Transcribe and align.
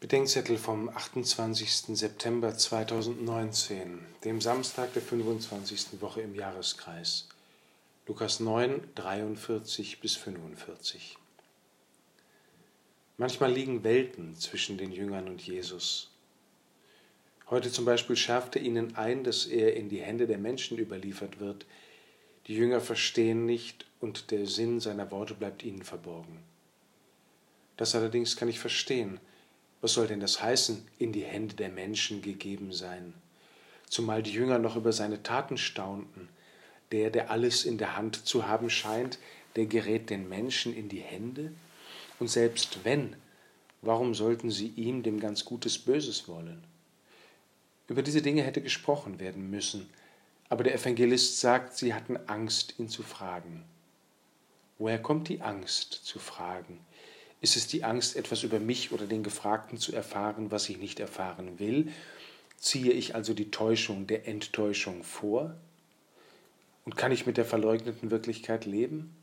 Bedenkzettel 0.00 0.56
vom 0.56 0.88
28. 0.88 1.94
September 1.94 2.56
2019, 2.56 3.98
dem 4.24 4.40
Samstag 4.40 4.94
der 4.94 5.02
25. 5.02 6.00
Woche 6.00 6.22
im 6.22 6.34
Jahreskreis. 6.34 7.28
Lukas 8.06 8.40
9, 8.40 8.80
43 8.94 10.00
bis 10.00 10.16
45. 10.16 11.18
Manchmal 13.18 13.52
liegen 13.52 13.84
Welten 13.84 14.34
zwischen 14.36 14.78
den 14.78 14.90
Jüngern 14.90 15.28
und 15.28 15.42
Jesus. 15.42 16.10
Heute 17.50 17.70
zum 17.70 17.84
Beispiel 17.84 18.16
schärft 18.16 18.56
er 18.56 18.62
ihnen 18.62 18.96
ein, 18.96 19.22
dass 19.22 19.44
er 19.44 19.76
in 19.76 19.90
die 19.90 20.00
Hände 20.00 20.26
der 20.26 20.38
Menschen 20.38 20.78
überliefert 20.78 21.40
wird. 21.40 21.66
Die 22.46 22.54
Jünger 22.54 22.80
verstehen 22.80 23.44
nicht 23.44 23.84
und 24.00 24.30
der 24.30 24.46
Sinn 24.46 24.80
seiner 24.80 25.10
Worte 25.10 25.34
bleibt 25.34 25.62
ihnen 25.62 25.82
verborgen. 25.82 26.42
Das 27.76 27.94
allerdings 27.94 28.36
kann 28.36 28.48
ich 28.48 28.58
verstehen 28.58 29.20
was 29.80 29.94
soll 29.94 30.06
denn 30.06 30.20
das 30.20 30.42
heißen, 30.42 30.86
in 30.98 31.12
die 31.12 31.24
Hände 31.24 31.54
der 31.56 31.70
Menschen 31.70 32.22
gegeben 32.22 32.72
sein? 32.72 33.14
Zumal 33.88 34.22
die 34.22 34.32
Jünger 34.32 34.58
noch 34.58 34.76
über 34.76 34.92
seine 34.92 35.22
Taten 35.22 35.56
staunten. 35.56 36.28
Der, 36.92 37.10
der 37.10 37.30
alles 37.30 37.64
in 37.64 37.78
der 37.78 37.96
Hand 37.96 38.26
zu 38.26 38.46
haben 38.46 38.68
scheint, 38.68 39.18
der 39.56 39.66
gerät 39.66 40.10
den 40.10 40.28
Menschen 40.28 40.74
in 40.74 40.88
die 40.88 41.00
Hände? 41.00 41.52
Und 42.18 42.28
selbst 42.28 42.84
wenn, 42.84 43.16
warum 43.82 44.14
sollten 44.14 44.50
sie 44.50 44.68
ihm 44.68 45.02
dem 45.02 45.20
ganz 45.20 45.44
Gutes 45.44 45.78
Böses 45.78 46.28
wollen? 46.28 46.62
Über 47.88 48.02
diese 48.02 48.22
Dinge 48.22 48.42
hätte 48.42 48.62
gesprochen 48.62 49.18
werden 49.18 49.50
müssen, 49.50 49.88
aber 50.48 50.64
der 50.64 50.74
Evangelist 50.74 51.40
sagt, 51.40 51.76
sie 51.76 51.94
hatten 51.94 52.16
Angst, 52.28 52.78
ihn 52.78 52.88
zu 52.88 53.02
fragen. 53.02 53.64
Woher 54.78 55.00
kommt 55.00 55.28
die 55.28 55.40
Angst 55.40 55.92
zu 55.92 56.18
fragen? 56.18 56.80
Ist 57.40 57.56
es 57.56 57.66
die 57.66 57.84
Angst, 57.84 58.16
etwas 58.16 58.42
über 58.42 58.60
mich 58.60 58.92
oder 58.92 59.06
den 59.06 59.22
Gefragten 59.22 59.78
zu 59.78 59.94
erfahren, 59.94 60.50
was 60.50 60.68
ich 60.68 60.78
nicht 60.78 61.00
erfahren 61.00 61.58
will? 61.58 61.90
Ziehe 62.58 62.92
ich 62.92 63.14
also 63.14 63.32
die 63.32 63.50
Täuschung 63.50 64.06
der 64.06 64.28
Enttäuschung 64.28 65.02
vor? 65.02 65.56
Und 66.84 66.96
kann 66.96 67.12
ich 67.12 67.26
mit 67.26 67.38
der 67.38 67.46
verleugneten 67.46 68.10
Wirklichkeit 68.10 68.66
leben? 68.66 69.14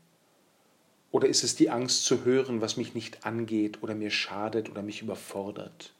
Oder 1.10 1.28
ist 1.28 1.44
es 1.44 1.54
die 1.54 1.70
Angst 1.70 2.04
zu 2.04 2.24
hören, 2.24 2.60
was 2.60 2.76
mich 2.76 2.94
nicht 2.94 3.24
angeht 3.24 3.82
oder 3.82 3.94
mir 3.94 4.10
schadet 4.10 4.68
oder 4.68 4.82
mich 4.82 5.00
überfordert? 5.02 5.92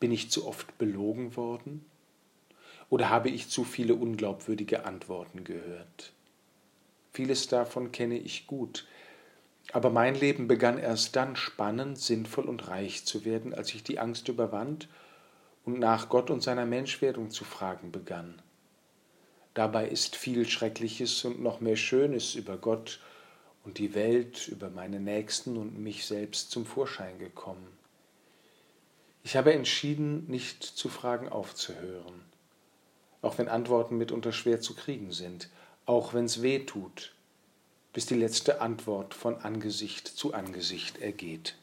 Bin 0.00 0.12
ich 0.12 0.30
zu 0.30 0.46
oft 0.46 0.76
belogen 0.76 1.36
worden? 1.36 1.84
Oder 2.90 3.10
habe 3.10 3.30
ich 3.30 3.48
zu 3.48 3.64
viele 3.64 3.94
unglaubwürdige 3.94 4.84
Antworten 4.84 5.44
gehört? 5.44 6.12
Vieles 7.12 7.48
davon 7.48 7.92
kenne 7.92 8.18
ich 8.18 8.46
gut, 8.46 8.86
aber 9.72 9.90
mein 9.90 10.14
Leben 10.14 10.46
begann 10.46 10.78
erst 10.78 11.16
dann 11.16 11.36
spannend, 11.36 11.98
sinnvoll 11.98 12.44
und 12.44 12.68
reich 12.68 13.04
zu 13.04 13.24
werden, 13.24 13.52
als 13.52 13.74
ich 13.74 13.82
die 13.82 13.98
Angst 13.98 14.28
überwand 14.28 14.88
und 15.64 15.78
nach 15.78 16.08
Gott 16.08 16.30
und 16.30 16.42
seiner 16.42 16.66
Menschwerdung 16.66 17.30
zu 17.30 17.44
fragen 17.44 17.90
begann. 17.90 18.40
Dabei 19.54 19.88
ist 19.88 20.16
viel 20.16 20.48
Schreckliches 20.48 21.24
und 21.24 21.42
noch 21.42 21.60
mehr 21.60 21.76
Schönes 21.76 22.34
über 22.34 22.58
Gott 22.58 23.00
und 23.64 23.78
die 23.78 23.94
Welt, 23.94 24.46
über 24.48 24.70
meine 24.70 25.00
Nächsten 25.00 25.56
und 25.56 25.78
mich 25.78 26.06
selbst 26.06 26.50
zum 26.50 26.66
Vorschein 26.66 27.18
gekommen. 27.18 27.66
Ich 29.24 29.36
habe 29.36 29.52
entschieden, 29.52 30.26
nicht 30.28 30.62
zu 30.62 30.88
fragen 30.88 31.28
aufzuhören, 31.28 32.20
auch 33.22 33.38
wenn 33.38 33.48
Antworten 33.48 33.98
mitunter 33.98 34.30
schwer 34.30 34.60
zu 34.60 34.74
kriegen 34.74 35.10
sind, 35.10 35.48
auch 35.86 36.14
wenn 36.14 36.26
es 36.26 36.42
weh 36.42 36.60
tut 36.60 37.15
bis 37.96 38.04
die 38.04 38.14
letzte 38.14 38.60
Antwort 38.60 39.14
von 39.14 39.38
Angesicht 39.38 40.06
zu 40.06 40.34
Angesicht 40.34 40.98
ergeht. 40.98 41.54